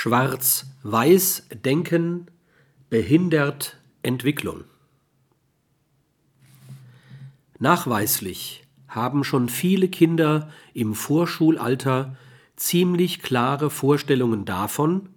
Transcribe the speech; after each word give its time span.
Schwarz-Weiß 0.00 1.48
Denken 1.64 2.30
behindert 2.88 3.78
Entwicklung. 4.02 4.62
Nachweislich 7.58 8.64
haben 8.86 9.24
schon 9.24 9.48
viele 9.48 9.88
Kinder 9.88 10.52
im 10.72 10.94
Vorschulalter 10.94 12.16
ziemlich 12.54 13.22
klare 13.22 13.70
Vorstellungen 13.70 14.44
davon, 14.44 15.08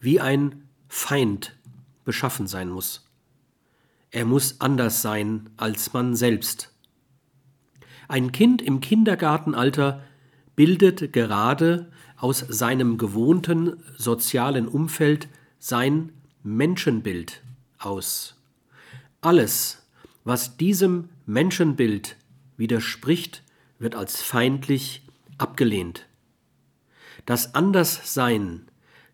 wie 0.00 0.22
ein 0.22 0.70
Feind 0.88 1.54
beschaffen 2.06 2.46
sein 2.46 2.70
muss. 2.70 3.06
Er 4.10 4.24
muss 4.24 4.58
anders 4.58 5.02
sein 5.02 5.50
als 5.58 5.92
man 5.92 6.16
selbst. 6.16 6.72
Ein 8.08 8.32
Kind 8.32 8.62
im 8.62 8.80
Kindergartenalter 8.80 10.02
bildet 10.56 11.12
gerade 11.12 11.90
aus 12.16 12.38
seinem 12.38 12.96
gewohnten 12.98 13.82
sozialen 13.96 14.68
Umfeld 14.68 15.28
sein 15.58 16.12
Menschenbild 16.42 17.42
aus. 17.78 18.36
Alles, 19.20 19.86
was 20.24 20.56
diesem 20.56 21.08
Menschenbild 21.26 22.16
widerspricht, 22.56 23.42
wird 23.78 23.94
als 23.94 24.22
feindlich 24.22 25.02
abgelehnt. 25.38 26.06
Das 27.26 27.54
Anderssein 27.54 28.66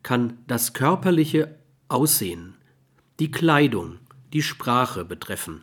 kann 0.02 0.38
das 0.47 0.72
körperliche 0.72 1.55
Aussehen, 1.88 2.55
die 3.19 3.30
Kleidung, 3.30 3.98
die 4.33 4.42
Sprache 4.42 5.05
betreffen. 5.05 5.62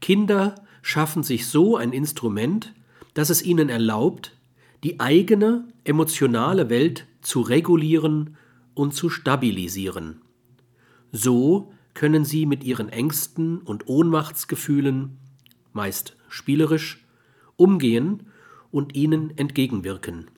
Kinder 0.00 0.54
schaffen 0.82 1.22
sich 1.22 1.46
so 1.46 1.76
ein 1.76 1.92
Instrument, 1.92 2.74
das 3.14 3.30
es 3.30 3.42
ihnen 3.42 3.68
erlaubt, 3.68 4.32
die 4.84 5.00
eigene 5.00 5.66
emotionale 5.84 6.68
Welt 6.68 7.06
zu 7.22 7.40
regulieren 7.40 8.36
und 8.74 8.94
zu 8.94 9.08
stabilisieren. 9.08 10.20
So 11.10 11.72
können 11.94 12.24
sie 12.24 12.44
mit 12.44 12.62
ihren 12.64 12.90
Ängsten 12.90 13.58
und 13.58 13.88
Ohnmachtsgefühlen, 13.88 15.16
meist 15.72 16.16
spielerisch, 16.28 17.06
umgehen 17.56 18.24
und 18.70 18.94
ihnen 18.94 19.36
entgegenwirken. 19.38 20.30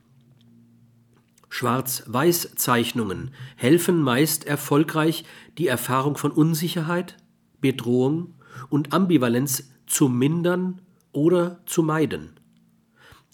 Schwarz-Weiß-Zeichnungen 1.48 3.30
helfen 3.56 4.00
meist 4.02 4.46
erfolgreich, 4.46 5.24
die 5.58 5.66
Erfahrung 5.66 6.16
von 6.16 6.30
Unsicherheit, 6.30 7.16
Bedrohung 7.60 8.34
und 8.68 8.92
Ambivalenz 8.92 9.70
zu 9.86 10.08
mindern 10.08 10.82
oder 11.12 11.62
zu 11.66 11.82
meiden. 11.82 12.34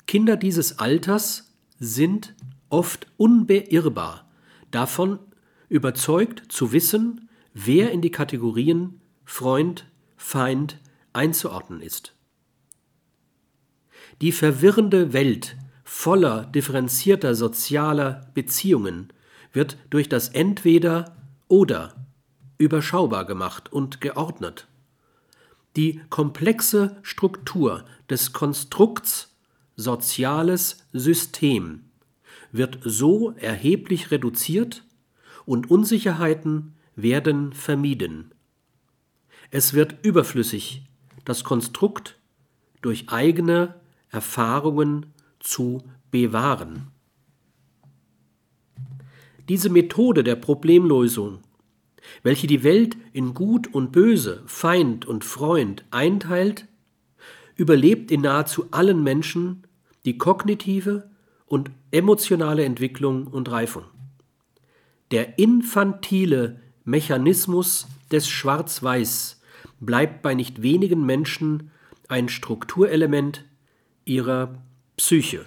Kinder 0.07 0.37
dieses 0.37 0.79
Alters 0.79 1.55
sind 1.79 2.35
oft 2.69 3.07
unbeirrbar, 3.17 4.31
davon 4.71 5.19
überzeugt 5.69 6.53
zu 6.53 6.73
wissen, 6.73 7.29
wer 7.55 7.91
in 7.91 8.01
die 8.01 8.11
Kategorien 8.11 9.01
Freund, 9.25 9.87
Feind 10.17 10.79
einzuordnen 11.13 11.81
ist. 11.81 12.15
Die 14.21 14.33
verwirrende 14.33 15.13
Welt 15.13 15.57
voller 15.85 16.47
differenzierter 16.47 17.35
sozialer 17.35 18.31
Beziehungen 18.35 19.13
wird 19.53 19.77
durch 19.91 20.09
das 20.09 20.29
Entweder 20.29 21.17
oder 21.49 22.07
überschaubar 22.59 23.27
gemacht 23.27 23.73
und 23.73 24.01
geordnet. 24.01 24.69
Die 25.77 26.01
komplexe 26.11 26.97
Struktur 27.03 27.85
des 28.09 28.33
Konstrukts 28.33 29.32
soziales 29.77 30.87
System 30.93 31.85
wird 32.53 32.79
so 32.85 33.33
erheblich 33.33 34.11
reduziert 34.11 34.85
und 35.47 35.71
Unsicherheiten 35.71 36.75
werden 36.95 37.53
vermieden. 37.53 38.33
Es 39.51 39.75
wird 39.75 40.05
überflüssig, 40.05 40.85
das 41.25 41.45
Konstrukt 41.45 42.19
durch 42.81 43.09
eigene 43.09 43.81
Erfahrungen 44.11 45.07
zu 45.41 45.83
bewahren. 46.11 46.89
Diese 49.49 49.71
Methode 49.71 50.23
der 50.23 50.37
Problemlösung, 50.37 51.41
welche 52.23 52.47
die 52.47 52.63
Welt 52.63 52.97
in 53.13 53.35
Gut 53.35 53.73
und 53.73 53.93
Böse, 53.93 54.43
Feind 54.47 55.07
und 55.07 55.25
Freund 55.25 55.85
einteilt, 55.91 56.67
überlebt 57.57 58.11
in 58.11 58.23
nahezu 58.23 58.67
allen 58.71 59.03
Menschen 59.03 59.63
die 60.05 60.19
kognitive 60.19 61.11
und 61.47 61.71
emotionale 61.91 62.65
Entwicklung 62.65 63.27
und 63.27 63.51
Reifung. 63.51 63.85
Der 65.11 65.39
infantile 65.39 66.61
Mechanismus 66.85 67.87
des 68.11 68.29
Schwarz-Weiß 68.29 69.41
bleibt 69.81 70.23
bei 70.23 70.35
nicht 70.35 70.63
wenigen 70.63 71.05
Menschen 71.05 71.71
ein 72.09 72.29
Strukturelement 72.29 73.45
ihrer 74.05 74.55
Psyche. 74.97 75.45